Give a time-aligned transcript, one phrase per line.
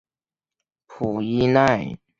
[0.87, 1.99] 普伊奈。